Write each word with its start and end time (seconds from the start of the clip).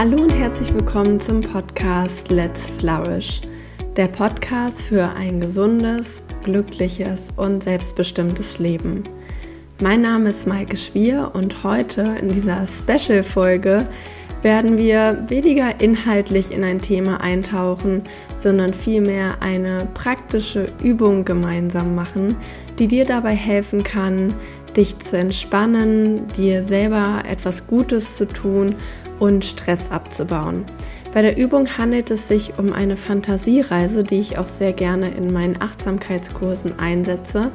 Hallo 0.00 0.22
und 0.22 0.32
herzlich 0.32 0.72
willkommen 0.72 1.18
zum 1.18 1.40
Podcast 1.40 2.30
Let's 2.30 2.70
Flourish, 2.78 3.40
der 3.96 4.06
Podcast 4.06 4.80
für 4.80 5.08
ein 5.08 5.40
gesundes, 5.40 6.22
glückliches 6.44 7.30
und 7.36 7.64
selbstbestimmtes 7.64 8.60
Leben. 8.60 9.02
Mein 9.80 10.02
Name 10.02 10.30
ist 10.30 10.46
Maike 10.46 10.76
Schwier 10.76 11.32
und 11.34 11.64
heute 11.64 12.14
in 12.20 12.30
dieser 12.30 12.64
Special-Folge 12.68 13.88
werden 14.42 14.78
wir 14.78 15.24
weniger 15.26 15.80
inhaltlich 15.80 16.52
in 16.52 16.62
ein 16.62 16.80
Thema 16.80 17.20
eintauchen, 17.20 18.02
sondern 18.36 18.74
vielmehr 18.74 19.42
eine 19.42 19.88
praktische 19.94 20.70
Übung 20.80 21.24
gemeinsam 21.24 21.96
machen, 21.96 22.36
die 22.78 22.86
dir 22.86 23.04
dabei 23.04 23.34
helfen 23.34 23.82
kann, 23.82 24.34
dich 24.76 24.98
zu 24.98 25.16
entspannen, 25.16 26.28
dir 26.36 26.62
selber 26.62 27.22
etwas 27.28 27.66
Gutes 27.66 28.16
zu 28.16 28.26
tun 28.26 28.76
und 29.18 29.44
Stress 29.44 29.90
abzubauen. 29.90 30.64
Bei 31.14 31.22
der 31.22 31.38
Übung 31.38 31.78
handelt 31.78 32.10
es 32.10 32.28
sich 32.28 32.58
um 32.58 32.74
eine 32.74 32.98
Fantasiereise, 32.98 34.04
die 34.04 34.20
ich 34.20 34.36
auch 34.36 34.46
sehr 34.46 34.74
gerne 34.74 35.10
in 35.10 35.32
meinen 35.32 35.60
Achtsamkeitskursen 35.60 36.78
einsetze. 36.78 37.50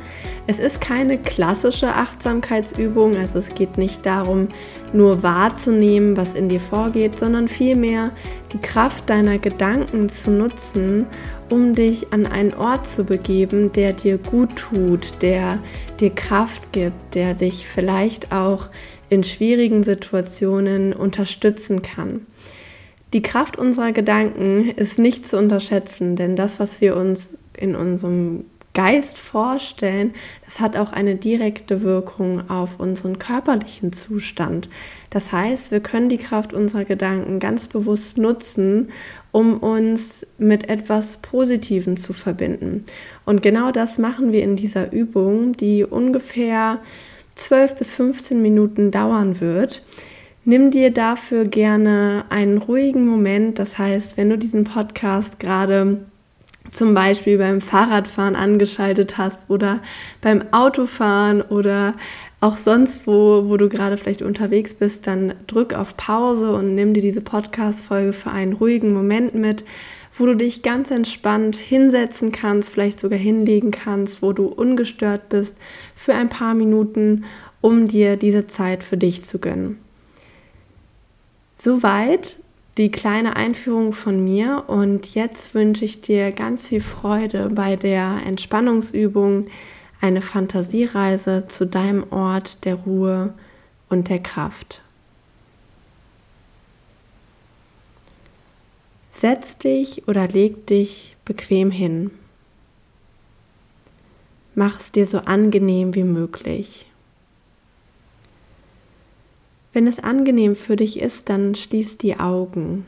Es 0.47 0.57
ist 0.57 0.81
keine 0.81 1.19
klassische 1.19 1.93
Achtsamkeitsübung, 1.93 3.15
also 3.15 3.37
es 3.37 3.53
geht 3.53 3.77
nicht 3.77 4.07
darum, 4.07 4.47
nur 4.91 5.21
wahrzunehmen, 5.21 6.17
was 6.17 6.33
in 6.33 6.49
dir 6.49 6.59
vorgeht, 6.59 7.19
sondern 7.19 7.47
vielmehr 7.47 8.11
die 8.53 8.59
Kraft 8.59 9.09
deiner 9.09 9.37
Gedanken 9.37 10.09
zu 10.09 10.31
nutzen, 10.31 11.05
um 11.53 11.75
dich 11.75 12.11
an 12.11 12.25
einen 12.25 12.55
Ort 12.55 12.87
zu 12.89 13.03
begeben, 13.03 13.71
der 13.73 13.93
dir 13.93 14.17
gut 14.17 14.55
tut, 14.55 15.21
der 15.21 15.59
dir 15.99 16.09
Kraft 16.09 16.73
gibt, 16.73 17.13
der 17.13 17.35
dich 17.35 17.67
vielleicht 17.67 18.31
auch 18.31 18.69
in 19.07 19.23
schwierigen 19.23 19.83
Situationen 19.83 20.93
unterstützen 20.93 21.83
kann. 21.83 22.25
Die 23.13 23.21
Kraft 23.21 23.55
unserer 23.55 23.91
Gedanken 23.91 24.71
ist 24.71 24.97
nicht 24.97 25.27
zu 25.27 25.37
unterschätzen, 25.37 26.15
denn 26.15 26.35
das, 26.35 26.59
was 26.59 26.81
wir 26.81 26.95
uns 26.95 27.37
in 27.55 27.75
unserem 27.75 28.45
Geist 28.73 29.19
vorstellen, 29.19 30.15
das 30.45 30.59
hat 30.59 30.75
auch 30.75 30.91
eine 30.91 31.13
direkte 31.13 31.83
Wirkung 31.83 32.49
auf 32.49 32.79
unseren 32.79 33.19
körperlichen 33.19 33.93
Zustand. 33.93 34.67
Das 35.11 35.31
heißt, 35.31 35.69
wir 35.69 35.79
können 35.79 36.09
die 36.09 36.17
Kraft 36.17 36.53
unserer 36.53 36.83
Gedanken 36.83 37.39
ganz 37.39 37.67
bewusst 37.67 38.17
nutzen, 38.17 38.89
um 39.33 39.57
uns 39.57 40.25
mit 40.37 40.69
etwas 40.69 41.17
Positivem 41.17 41.97
zu 41.97 42.13
verbinden. 42.13 42.85
Und 43.25 43.41
genau 43.41 43.71
das 43.71 43.97
machen 43.97 44.31
wir 44.31 44.43
in 44.43 44.55
dieser 44.55 44.93
Übung, 44.93 45.57
die 45.57 45.83
ungefähr 45.83 46.79
12 47.35 47.75
bis 47.75 47.91
15 47.91 48.41
Minuten 48.41 48.91
dauern 48.91 49.41
wird. 49.41 49.81
Nimm 50.45 50.71
dir 50.71 50.91
dafür 50.91 51.45
gerne 51.45 52.25
einen 52.29 52.59
ruhigen 52.59 53.07
Moment. 53.07 53.57
Das 53.57 53.77
heißt, 53.77 54.17
wenn 54.17 54.29
du 54.29 54.37
diesen 54.37 54.65
Podcast 54.65 55.39
gerade 55.39 56.05
zum 56.71 56.93
Beispiel 56.93 57.37
beim 57.37 57.59
Fahrradfahren 57.59 58.35
angeschaltet 58.35 59.17
hast 59.17 59.49
oder 59.49 59.79
beim 60.21 60.43
Autofahren 60.51 61.41
oder 61.41 61.95
auch 62.43 62.57
sonst 62.57 63.07
wo, 63.07 63.45
wo 63.47 63.55
du 63.55 63.69
gerade 63.69 63.95
vielleicht 63.95 64.21
unterwegs 64.21 64.73
bist, 64.73 65.07
dann 65.07 65.33
drück 65.47 65.73
auf 65.73 65.95
Pause 65.95 66.51
und 66.53 66.75
nimm 66.75 66.93
dir 66.93 67.01
diese 67.01 67.21
Podcast-Folge 67.21 68.11
für 68.11 68.31
einen 68.31 68.51
ruhigen 68.51 68.93
Moment 68.93 69.33
mit, 69.33 69.63
wo 70.17 70.25
du 70.25 70.35
dich 70.35 70.61
ganz 70.61 70.91
entspannt 70.91 71.55
hinsetzen 71.55 72.33
kannst, 72.33 72.69
vielleicht 72.69 72.99
sogar 72.99 73.17
hinlegen 73.17 73.71
kannst, 73.71 74.21
wo 74.21 74.33
du 74.33 74.47
ungestört 74.47 75.29
bist 75.29 75.55
für 75.95 76.15
ein 76.15 76.27
paar 76.27 76.53
Minuten, 76.53 77.23
um 77.61 77.87
dir 77.87 78.17
diese 78.17 78.45
Zeit 78.45 78.83
für 78.83 78.97
dich 78.97 79.23
zu 79.23 79.39
gönnen. 79.39 79.79
Soweit 81.55 82.37
die 82.77 82.91
kleine 82.91 83.37
Einführung 83.37 83.93
von 83.93 84.21
mir 84.21 84.65
und 84.67 85.15
jetzt 85.15 85.55
wünsche 85.55 85.85
ich 85.85 86.01
dir 86.01 86.33
ganz 86.33 86.67
viel 86.67 86.81
Freude 86.81 87.49
bei 87.53 87.77
der 87.77 88.17
Entspannungsübung, 88.25 89.47
eine 90.03 90.21
Fantasiereise 90.21 91.47
zu 91.47 91.65
deinem 91.65 92.11
Ort 92.11 92.65
der 92.65 92.75
Ruhe 92.75 93.33
und 93.87 94.09
der 94.09 94.19
Kraft. 94.19 94.81
Setz 99.13 99.57
dich 99.57 100.05
oder 100.05 100.27
leg 100.27 100.67
dich 100.67 101.15
bequem 101.23 101.71
hin. 101.71 102.11
Mach 104.55 104.81
es 104.81 104.91
dir 104.91 105.07
so 105.07 105.19
angenehm 105.19 105.95
wie 105.95 106.03
möglich. 106.03 106.85
Wenn 109.71 109.87
es 109.87 109.99
angenehm 109.99 110.57
für 110.57 110.75
dich 110.75 110.99
ist, 110.99 111.29
dann 111.29 111.55
schließ 111.55 111.97
die 111.97 112.19
Augen. 112.19 112.85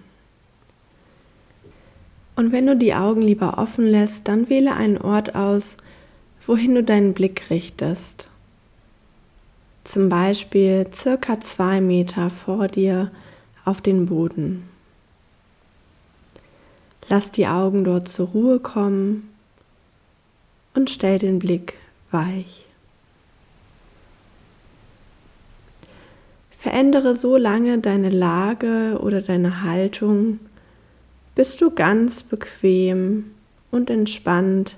Und 2.35 2.51
wenn 2.51 2.67
du 2.67 2.75
die 2.75 2.93
Augen 2.93 3.21
lieber 3.21 3.57
offen 3.57 3.85
lässt, 3.85 4.27
dann 4.27 4.49
wähle 4.49 4.75
einen 4.75 4.97
Ort 4.97 5.33
aus, 5.33 5.77
wohin 6.47 6.75
du 6.75 6.83
deinen 6.83 7.13
Blick 7.13 7.49
richtest. 7.49 8.27
Zum 9.83 10.09
Beispiel 10.09 10.87
circa 10.93 11.39
zwei 11.39 11.81
Meter 11.81 12.29
vor 12.29 12.67
dir 12.67 13.11
auf 13.65 13.81
den 13.81 14.07
Boden. 14.07 14.67
Lass 17.07 17.31
die 17.31 17.47
Augen 17.47 17.83
dort 17.83 18.07
zur 18.07 18.29
Ruhe 18.29 18.59
kommen 18.59 19.29
und 20.73 20.89
stell 20.89 21.19
den 21.19 21.39
Blick 21.39 21.75
weich. 22.11 22.65
Verändere 26.57 27.15
so 27.15 27.37
lange 27.37 27.77
deine 27.77 28.09
Lage 28.09 28.97
oder 28.99 29.21
deine 29.21 29.61
Haltung, 29.61 30.39
bis 31.35 31.57
du 31.57 31.69
ganz 31.69 32.23
bequem 32.23 33.31
und 33.69 33.91
entspannt 33.91 34.77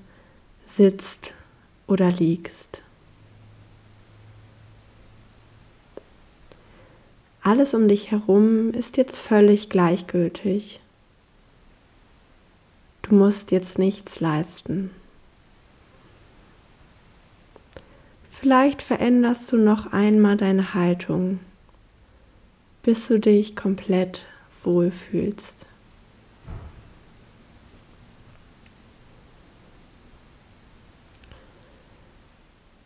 sitzt 0.68 1.34
oder 1.88 2.12
liegst. 2.12 2.82
Alles 7.42 7.74
um 7.74 7.88
dich 7.88 8.12
herum 8.12 8.72
ist 8.72 8.98
jetzt 8.98 9.18
völlig 9.18 9.70
gleichgültig. 9.70 10.82
Du 13.04 13.16
musst 13.16 13.52
jetzt 13.52 13.80
nichts 13.80 14.20
leisten. 14.20 14.92
Vielleicht 18.30 18.82
veränderst 18.82 19.52
du 19.52 19.58
noch 19.58 19.94
einmal 19.94 20.38
deine 20.38 20.74
Haltung 20.74 21.40
bis 22.88 23.10
du 23.10 23.20
dich 23.20 23.58
komplett 23.58 24.24
wohlfühlst. 24.64 25.66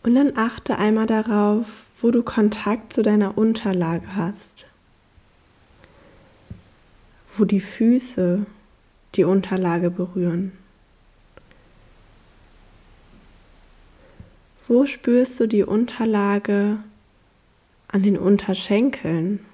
Und 0.03 0.15
dann 0.15 0.35
achte 0.35 0.77
einmal 0.77 1.05
darauf, 1.05 1.85
wo 2.01 2.11
du 2.11 2.23
Kontakt 2.23 2.93
zu 2.93 3.03
deiner 3.03 3.37
Unterlage 3.37 4.15
hast, 4.15 4.65
wo 7.35 7.45
die 7.45 7.59
Füße 7.59 8.45
die 9.15 9.23
Unterlage 9.23 9.91
berühren. 9.91 10.53
Wo 14.67 14.85
spürst 14.85 15.39
du 15.39 15.47
die 15.47 15.63
Unterlage 15.63 16.77
an 17.89 18.03
den 18.03 18.17
Unterschenkeln? 18.17 19.45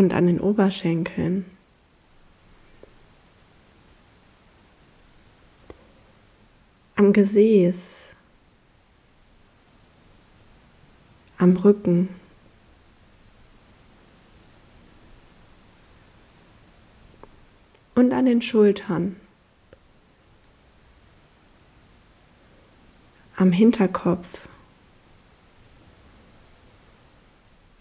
und 0.00 0.14
an 0.14 0.26
den 0.26 0.40
Oberschenkeln. 0.40 1.44
Am 7.00 7.14
Gesäß, 7.14 7.78
am 11.38 11.56
Rücken. 11.56 12.10
Und 17.94 18.12
an 18.12 18.26
den 18.26 18.42
Schultern, 18.42 19.16
am 23.34 23.50
Hinterkopf. 23.50 24.46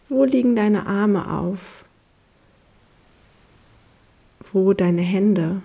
Wo 0.07 0.23
liegen 0.23 0.55
deine 0.55 0.87
Arme 0.87 1.29
auf? 1.29 1.83
Wo 4.53 4.71
deine 4.71 5.01
Hände? 5.01 5.61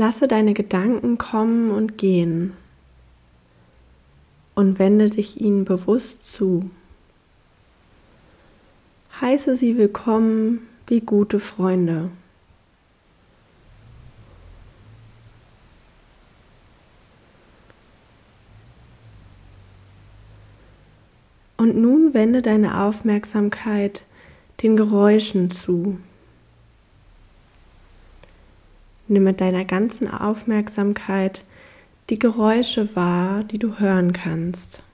Lasse 0.00 0.28
deine 0.28 0.54
Gedanken 0.54 1.18
kommen 1.18 1.70
und 1.70 1.98
gehen 1.98 2.54
und 4.54 4.78
wende 4.78 5.10
dich 5.10 5.42
ihnen 5.42 5.66
bewusst 5.66 6.24
zu. 6.24 6.70
Heiße 9.20 9.58
sie 9.58 9.76
willkommen 9.76 10.66
wie 10.86 11.02
gute 11.02 11.38
Freunde. 11.38 12.08
Und 21.58 21.76
nun 21.76 22.14
wende 22.14 22.40
deine 22.40 22.84
Aufmerksamkeit 22.84 24.00
den 24.62 24.78
Geräuschen 24.78 25.50
zu. 25.50 25.98
Nimm 29.10 29.24
mit 29.24 29.40
deiner 29.40 29.64
ganzen 29.64 30.08
Aufmerksamkeit 30.08 31.42
die 32.10 32.18
Geräusche 32.20 32.94
wahr, 32.94 33.42
die 33.42 33.58
du 33.58 33.80
hören 33.80 34.12
kannst. 34.12 34.84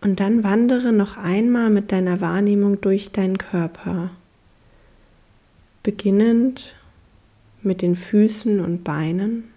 Und 0.00 0.20
dann 0.20 0.44
wandere 0.44 0.92
noch 0.92 1.16
einmal 1.16 1.68
mit 1.68 1.90
deiner 1.90 2.20
Wahrnehmung 2.20 2.80
durch 2.80 3.10
deinen 3.10 3.38
Körper, 3.38 4.10
beginnend 5.82 6.76
mit 7.62 7.82
den 7.82 7.96
Füßen 7.96 8.60
und 8.60 8.84
Beinen, 8.84 9.55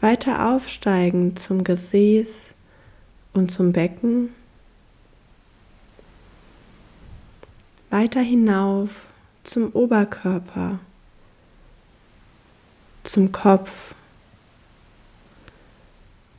weiter 0.00 0.48
aufsteigend 0.50 1.38
zum 1.38 1.64
Gesäß 1.64 2.50
und 3.32 3.50
zum 3.50 3.72
Becken, 3.72 4.30
weiter 7.90 8.20
hinauf 8.20 9.06
zum 9.44 9.70
Oberkörper, 9.72 10.78
zum 13.04 13.32
Kopf 13.32 13.70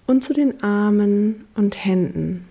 und 0.05 0.23
zu 0.23 0.33
den 0.33 0.63
Armen 0.63 1.47
und 1.55 1.83
Händen. 1.83 2.47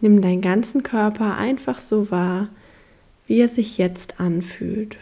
Nimm 0.00 0.22
deinen 0.22 0.40
ganzen 0.40 0.82
Körper 0.82 1.36
einfach 1.36 1.78
so 1.78 2.10
wahr, 2.10 2.48
wie 3.26 3.38
er 3.38 3.48
sich 3.48 3.78
jetzt 3.78 4.18
anfühlt. 4.18 4.96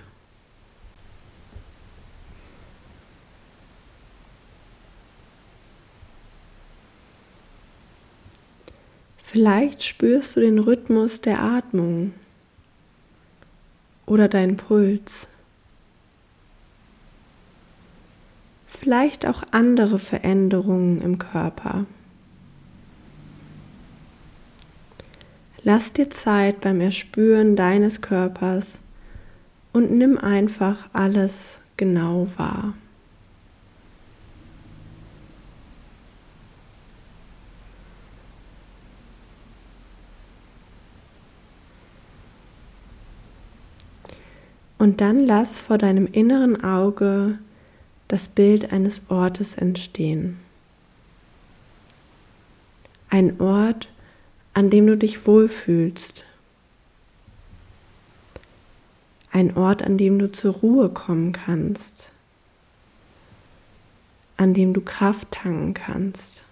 Vielleicht 9.31 9.83
spürst 9.83 10.37
du 10.37 10.41
den 10.41 10.59
Rhythmus 10.59 11.21
der 11.21 11.43
Atmung 11.43 12.13
oder 14.07 14.29
deinen 14.29 14.57
Puls. 14.57 15.29
vielleicht 18.79 19.27
auch 19.27 19.43
andere 19.51 19.99
Veränderungen 19.99 21.03
im 21.03 21.19
Körper. 21.19 21.85
Lass 25.63 25.93
dir 25.93 26.09
Zeit 26.11 26.61
beim 26.61 26.81
Erspüren 26.81 27.57
deines 27.57 28.01
Körpers 28.01 28.79
und 29.73 29.91
nimm 29.91 30.17
einfach 30.17 30.89
alles 30.93 31.59
genau 31.77 32.29
wahr. 32.37 32.75
Und 44.79 45.01
dann 45.01 45.27
lass 45.27 45.59
vor 45.59 45.77
deinem 45.77 46.07
inneren 46.07 46.63
Auge 46.63 47.39
das 48.07 48.29
Bild 48.29 48.73
eines 48.73 49.03
Ortes 49.09 49.55
entstehen. 49.55 50.39
Ein 53.11 53.41
Ort, 53.41 53.89
an 54.55 54.71
dem 54.71 54.87
du 54.87 54.97
dich 54.97 55.27
wohlfühlst. 55.27 56.25
Ein 59.33 59.57
Ort, 59.57 59.83
an 59.83 59.99
dem 59.99 60.19
du 60.19 60.31
zur 60.31 60.55
Ruhe 60.55 60.89
kommen 60.89 61.33
kannst. 61.33 62.11
An 64.37 64.55
dem 64.55 64.73
du 64.73 64.81
Kraft 64.81 65.33
tanken 65.33 65.75
kannst. 65.75 66.43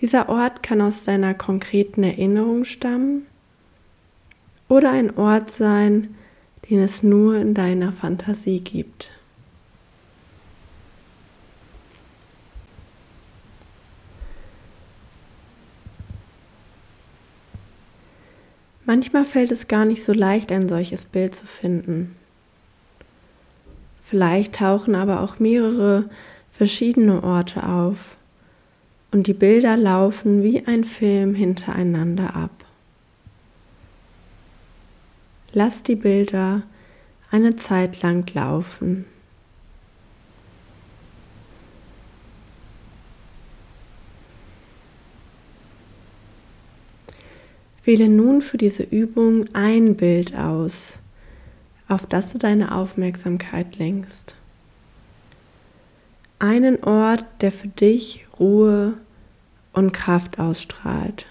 Dieser 0.00 0.28
Ort 0.28 0.62
kann 0.62 0.80
aus 0.80 1.02
deiner 1.02 1.34
konkreten 1.34 2.02
Erinnerung 2.02 2.64
stammen 2.64 3.26
oder 4.68 4.90
ein 4.90 5.16
Ort 5.16 5.50
sein, 5.50 6.14
den 6.68 6.80
es 6.80 7.02
nur 7.02 7.36
in 7.36 7.54
deiner 7.54 7.92
Fantasie 7.92 8.60
gibt. 8.60 9.10
Manchmal 18.84 19.26
fällt 19.26 19.52
es 19.52 19.68
gar 19.68 19.84
nicht 19.84 20.02
so 20.02 20.14
leicht, 20.14 20.50
ein 20.50 20.66
solches 20.68 21.04
Bild 21.04 21.34
zu 21.34 21.44
finden. 21.46 22.16
Vielleicht 24.02 24.54
tauchen 24.54 24.94
aber 24.94 25.20
auch 25.20 25.38
mehrere 25.38 26.08
verschiedene 26.52 27.22
Orte 27.22 27.68
auf 27.68 28.16
und 29.10 29.26
die 29.26 29.34
Bilder 29.34 29.76
laufen 29.76 30.42
wie 30.42 30.66
ein 30.66 30.84
Film 30.84 31.34
hintereinander 31.34 32.34
ab. 32.34 32.64
Lass 35.52 35.82
die 35.82 35.96
Bilder 35.96 36.62
eine 37.30 37.56
Zeit 37.56 38.02
lang 38.02 38.32
laufen. 38.34 39.06
Wähle 47.84 48.10
nun 48.10 48.42
für 48.42 48.58
diese 48.58 48.82
Übung 48.82 49.46
ein 49.54 49.96
Bild 49.96 50.36
aus, 50.36 50.98
auf 51.88 52.04
das 52.04 52.30
du 52.30 52.38
deine 52.38 52.74
Aufmerksamkeit 52.74 53.78
lenkst. 53.78 54.34
Einen 56.38 56.84
Ort, 56.84 57.24
der 57.40 57.50
für 57.50 57.68
dich 57.68 58.26
Ruhe 58.38 58.98
und 59.72 59.92
Kraft 59.92 60.38
ausstrahlt. 60.38 61.24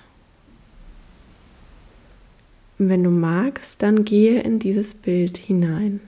Und 2.79 2.89
wenn 2.89 3.03
du 3.03 3.09
magst, 3.09 3.81
dann 3.81 4.05
gehe 4.05 4.41
in 4.41 4.59
dieses 4.59 4.93
Bild 4.93 5.37
hinein. 5.37 6.01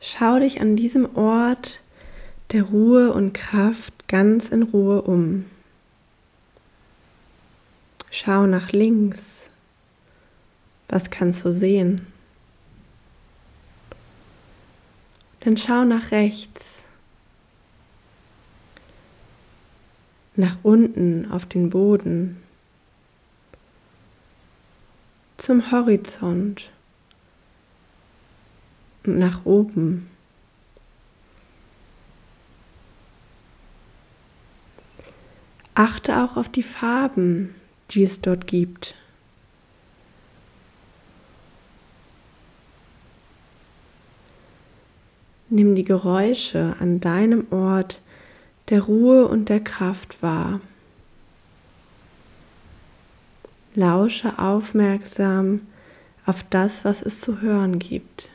Schau 0.00 0.38
dich 0.38 0.60
an 0.60 0.76
diesem 0.76 1.16
Ort 1.16 1.80
der 2.52 2.62
Ruhe 2.64 3.12
und 3.12 3.32
Kraft 3.32 4.08
ganz 4.08 4.48
in 4.48 4.62
Ruhe 4.62 5.02
um. 5.02 5.46
Schau 8.10 8.46
nach 8.46 8.70
links. 8.70 9.20
Was 10.88 11.10
kannst 11.10 11.44
du 11.44 11.52
sehen? 11.52 12.00
Dann 15.40 15.56
schau 15.56 15.84
nach 15.84 16.12
rechts. 16.12 16.82
Nach 20.36 20.58
unten 20.62 21.30
auf 21.30 21.46
den 21.46 21.70
Boden, 21.70 22.42
zum 25.38 25.70
Horizont 25.70 26.70
und 29.04 29.18
nach 29.18 29.44
oben. 29.44 30.10
Achte 35.74 36.22
auch 36.22 36.36
auf 36.36 36.48
die 36.48 36.62
Farben, 36.62 37.54
die 37.90 38.02
es 38.02 38.20
dort 38.20 38.46
gibt. 38.46 38.94
Nimm 45.48 45.74
die 45.74 45.84
Geräusche 45.84 46.76
an 46.80 46.98
deinem 47.00 47.46
Ort 47.52 48.00
der 48.68 48.82
Ruhe 48.82 49.28
und 49.28 49.48
der 49.48 49.60
Kraft 49.60 50.22
wahr. 50.22 50.60
Lausche 53.74 54.38
aufmerksam 54.38 55.66
auf 56.24 56.42
das, 56.50 56.84
was 56.84 57.02
es 57.02 57.20
zu 57.20 57.40
hören 57.40 57.78
gibt. 57.78 58.28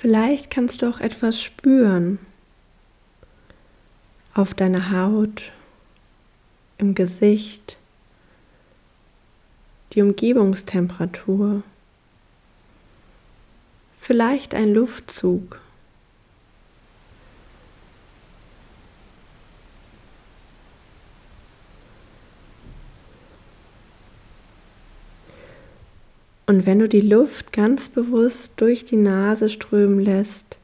Vielleicht 0.00 0.50
kannst 0.50 0.82
du 0.82 0.88
auch 0.88 1.00
etwas 1.00 1.42
spüren 1.42 2.20
auf 4.32 4.54
deiner 4.54 4.92
Haut, 4.92 5.50
im 6.78 6.94
Gesicht, 6.94 7.77
die 9.92 10.02
Umgebungstemperatur, 10.02 11.62
vielleicht 14.00 14.54
ein 14.54 14.72
Luftzug. 14.72 15.60
Und 26.48 26.64
wenn 26.64 26.78
du 26.78 26.88
die 26.88 27.02
Luft 27.02 27.52
ganz 27.52 27.90
bewusst 27.90 28.52
durch 28.56 28.86
die 28.86 28.96
Nase 28.96 29.50
strömen 29.50 30.00
lässt, 30.00 30.56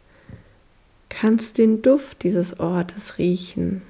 kannst 1.11 1.59
du 1.59 1.63
den 1.63 1.83
Duft 1.83 2.23
dieses 2.23 2.59
Ortes 2.59 3.19
riechen. 3.19 3.83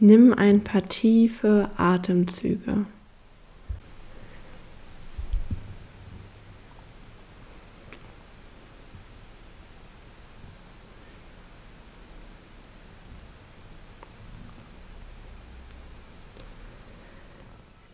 Nimm 0.00 0.32
ein 0.32 0.64
paar 0.64 0.84
tiefe 0.88 1.70
Atemzüge. 1.76 2.86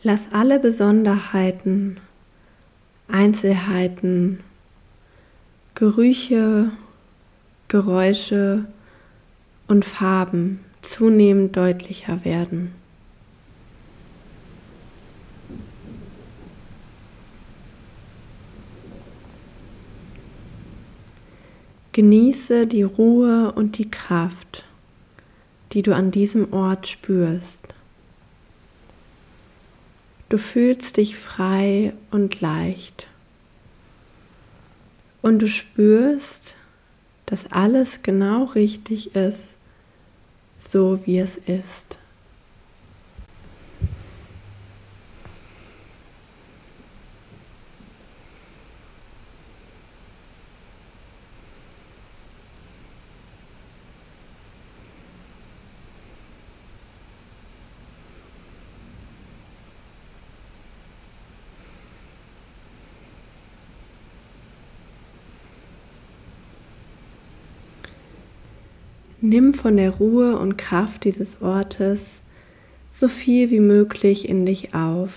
Lass 0.06 0.28
alle 0.32 0.61
Besonderheiten, 0.61 1.96
Einzelheiten, 3.08 4.40
Gerüche, 5.75 6.73
Geräusche 7.68 8.66
und 9.66 9.87
Farben 9.87 10.61
zunehmend 10.82 11.56
deutlicher 11.56 12.23
werden. 12.23 12.75
Genieße 21.92 22.66
die 22.66 22.82
Ruhe 22.82 23.52
und 23.52 23.78
die 23.78 23.90
Kraft, 23.90 24.66
die 25.73 25.80
du 25.80 25.94
an 25.94 26.11
diesem 26.11 26.52
Ort 26.52 26.88
spürst. 26.88 27.62
Du 30.35 30.38
fühlst 30.38 30.97
dich 30.97 31.14
frei 31.14 31.93
und 32.11 32.41
leicht. 32.41 33.07
Und 35.23 35.38
du 35.38 35.47
spürst, 35.47 36.57
dass 37.25 37.53
alles 37.53 38.03
genau 38.03 38.43
richtig 38.43 39.14
ist, 39.14 39.55
so 40.57 40.99
wie 41.07 41.21
es 41.21 41.37
ist. 41.37 42.00
Nimm 69.26 69.54
von 69.54 69.78
der 69.78 69.93
Ruhe 69.93 70.38
und 70.38 70.59
Kraft 70.59 71.04
dieses 71.04 71.40
Ortes 71.40 72.11
so 72.93 73.09
viel 73.09 73.50
wie 73.50 73.59
möglich 73.59 74.28
in 74.28 74.45
dich 74.45 74.75
auf. 74.75 75.12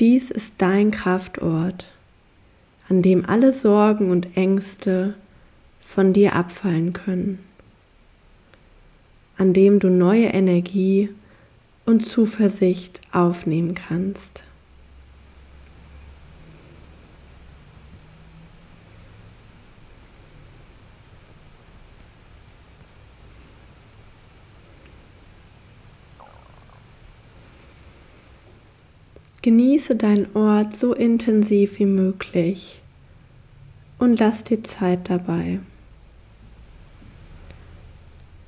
Dies 0.00 0.30
ist 0.30 0.54
dein 0.56 0.90
Kraftort, 0.90 1.84
an 2.88 3.02
dem 3.02 3.26
alle 3.26 3.52
Sorgen 3.52 4.10
und 4.10 4.34
Ängste 4.34 5.12
von 5.84 6.14
dir 6.14 6.36
abfallen 6.36 6.94
können, 6.94 7.38
an 9.36 9.52
dem 9.52 9.78
du 9.78 9.90
neue 9.90 10.28
Energie 10.28 11.10
und 11.84 12.06
Zuversicht 12.06 13.02
aufnehmen 13.12 13.74
kannst. 13.74 14.44
Genieße 29.42 29.96
deinen 29.96 30.34
Ort 30.36 30.76
so 30.76 30.94
intensiv 30.94 31.80
wie 31.80 31.86
möglich 31.86 32.80
und 33.98 34.20
lass 34.20 34.44
dir 34.44 34.62
Zeit 34.62 35.10
dabei. 35.10 35.58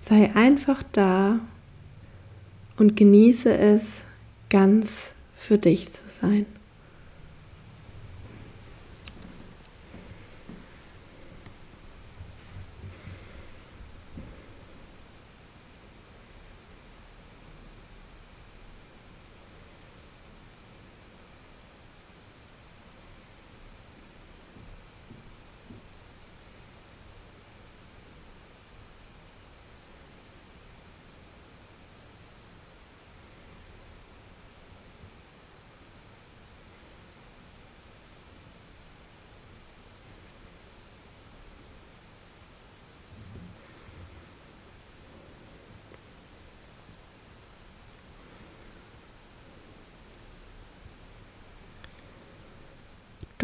Sei 0.01 0.31
einfach 0.35 0.85
da 0.93 1.41
und 2.77 2.97
genieße 2.97 3.57
es, 3.57 3.83
ganz 4.51 5.13
für 5.37 5.59
dich 5.59 5.91
zu 5.93 6.01
sein. 6.21 6.47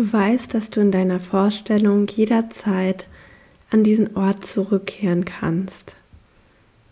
Du 0.00 0.10
weißt, 0.10 0.54
dass 0.54 0.70
du 0.70 0.80
in 0.80 0.92
deiner 0.92 1.20
Vorstellung 1.20 2.06
jederzeit 2.06 3.06
an 3.68 3.84
diesen 3.84 4.16
Ort 4.16 4.46
zurückkehren 4.46 5.26
kannst, 5.26 5.94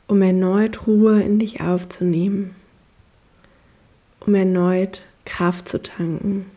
um 0.09 0.21
erneut 0.21 0.87
Ruhe 0.87 1.23
in 1.23 1.38
dich 1.38 1.62
aufzunehmen, 1.62 2.55
um 4.21 4.35
erneut 4.35 5.00
Kraft 5.25 5.71
zu 5.71 5.81
tanken. 5.81 6.50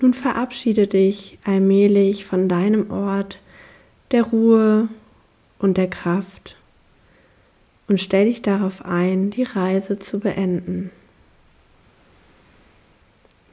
Nun 0.00 0.14
verabschiede 0.14 0.88
dich 0.88 1.38
allmählich 1.44 2.24
von 2.24 2.48
deinem 2.48 2.90
Ort 2.90 3.38
der 4.10 4.24
Ruhe 4.24 4.88
und 5.60 5.76
der 5.76 5.88
Kraft 5.88 6.56
und 7.86 8.00
stell 8.00 8.24
dich 8.24 8.42
darauf 8.42 8.84
ein, 8.84 9.30
die 9.30 9.44
Reise 9.44 10.00
zu 10.00 10.18
beenden. 10.18 10.90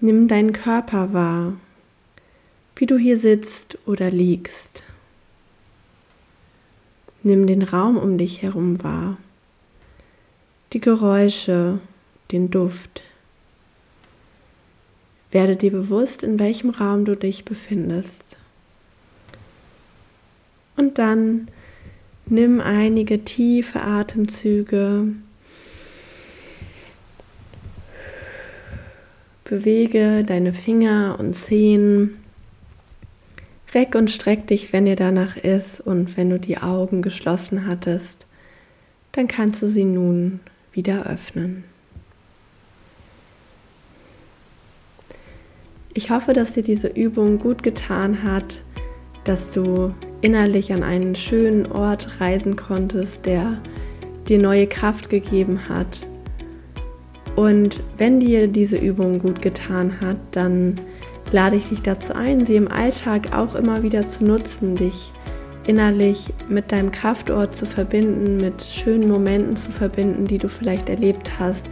Nimm 0.05 0.27
deinen 0.27 0.53
Körper 0.53 1.13
wahr, 1.13 1.53
wie 2.75 2.85
du 2.85 2.95
hier 2.95 3.17
sitzt 3.17 3.79
oder 3.88 4.12
liegst. 4.12 4.83
Nimm 7.24 7.47
den 7.47 7.63
Raum 7.63 7.97
um 7.97 8.15
dich 8.19 8.43
herum 8.43 8.83
wahr, 8.83 9.17
die 10.74 10.79
Geräusche, 10.79 11.79
den 12.31 12.51
Duft. 12.51 13.01
Werde 15.31 15.55
dir 15.55 15.71
bewusst, 15.71 16.21
in 16.21 16.38
welchem 16.38 16.69
Raum 16.69 17.05
du 17.05 17.17
dich 17.17 17.43
befindest. 17.43 18.38
Und 20.77 21.00
dann 21.00 21.47
nimm 22.27 22.62
einige 22.62 23.25
tiefe 23.25 23.81
Atemzüge 23.81 25.15
Bewege 29.48 30.24
deine 30.24 30.54
Finger 30.54 31.18
und 31.20 31.36
Zehen. 31.36 32.18
Reck 33.75 33.94
und 33.94 34.10
streck 34.10 34.48
dich, 34.48 34.74
wenn 34.74 34.86
dir 34.86 34.96
danach 34.96 35.38
ist 35.38 35.80
und 35.80 36.18
wenn 36.18 36.32
du 36.32 36.40
die 36.40 36.58
Augen 36.58 37.04
geschlossen 37.04 37.68
hattest, 37.68 38.25
dann 39.12 39.28
kannst 39.28 39.62
du 39.62 39.68
sie 39.68 39.84
nun 39.84 40.40
wieder 40.74 41.06
öffnen. 41.06 41.64
Ich 45.94 46.10
hoffe, 46.10 46.34
dass 46.34 46.54
dir 46.54 46.64
diese 46.64 46.88
Übung 46.88 47.38
gut 47.38 47.62
getan 47.62 48.24
hat, 48.24 48.64
dass 49.25 49.52
du 49.52 49.94
innerlich 50.22 50.74
an 50.74 50.82
einen 50.82 51.14
schönen 51.14 51.72
Ort 51.72 52.20
reisen 52.20 52.56
konntest, 52.56 53.28
der 53.28 53.62
dir 54.28 54.40
neue 54.40 54.66
Kraft 54.66 55.12
gegeben 55.12 55.70
hat 55.70 56.08
und 57.36 57.84
wenn 57.98 58.20
dir 58.20 58.48
diese 58.48 58.77
Übung 58.77 59.20
gut 59.20 59.42
getan 59.42 60.00
hat, 60.00 60.18
dann 60.32 60.80
lade 61.32 61.58
ich 61.58 61.68
dich 61.68 61.82
dazu 61.82 62.15
ein, 62.15 62.46
sie 62.46 62.56
im 62.56 62.70
Alltag 62.72 63.36
auch 63.36 63.56
immer 63.56 63.84
wieder 63.84 64.08
zu 64.08 64.24
nutzen, 64.24 64.75
dich 64.75 65.12
innerlich 65.65 66.32
mit 66.48 66.72
deinem 66.72 66.92
Kraftort 66.92 67.56
zu 67.56 67.65
verbinden, 67.65 68.38
mit 68.38 68.63
schönen 68.63 69.10
Momenten 69.10 69.58
zu 69.58 69.72
verbinden, 69.72 70.25
die 70.25 70.38
du 70.38 70.48
vielleicht 70.48 70.89
erlebt 70.89 71.39
hast, 71.39 71.65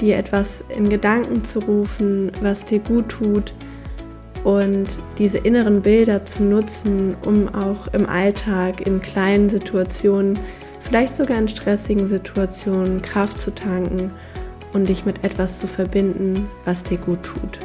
dir 0.00 0.16
etwas 0.16 0.62
in 0.76 0.88
Gedanken 0.90 1.44
zu 1.44 1.60
rufen, 1.60 2.30
was 2.40 2.64
dir 2.64 2.78
gut 2.78 3.08
tut 3.08 3.54
und 4.44 4.86
diese 5.18 5.38
inneren 5.38 5.80
Bilder 5.80 6.26
zu 6.26 6.44
nutzen, 6.44 7.16
um 7.24 7.52
auch 7.54 7.92
im 7.94 8.06
Alltag 8.06 8.86
in 8.86 9.00
kleinen 9.00 9.48
Situationen, 9.48 10.38
vielleicht 10.80 11.16
sogar 11.16 11.38
in 11.38 11.48
stressigen 11.48 12.06
Situationen 12.06 13.00
Kraft 13.00 13.40
zu 13.40 13.54
tanken 13.54 14.12
und 14.74 14.88
dich 14.88 15.06
mit 15.06 15.24
etwas 15.24 15.58
zu 15.58 15.66
verbinden, 15.66 16.48
was 16.66 16.82
dir 16.82 16.98
gut 16.98 17.22
tut. 17.22 17.58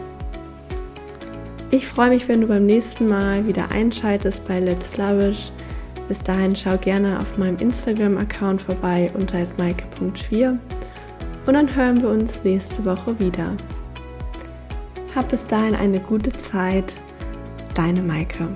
Ich 1.71 1.87
freue 1.87 2.09
mich, 2.09 2.27
wenn 2.27 2.41
du 2.41 2.47
beim 2.47 2.65
nächsten 2.65 3.09
Mal 3.09 3.45
wieder 3.45 3.69
einschaltest 3.69 4.47
bei 4.47 4.59
Let's 4.59 4.87
Flourish. 4.87 5.51
Bis 6.07 6.19
dahin 6.23 6.55
schau 6.55 6.77
gerne 6.77 7.19
auf 7.19 7.37
meinem 7.37 7.59
Instagram-Account 7.59 8.61
vorbei 8.61 9.11
unter 9.13 9.45
maike.schwier 9.57 10.57
und 11.45 11.53
dann 11.53 11.75
hören 11.75 12.01
wir 12.01 12.09
uns 12.09 12.43
nächste 12.43 12.83
Woche 12.85 13.19
wieder. 13.19 13.57
Hab 15.15 15.29
bis 15.29 15.45
dahin 15.45 15.75
eine 15.75 15.99
gute 15.99 16.35
Zeit. 16.37 16.95
Deine 17.75 18.01
Maike. 18.01 18.47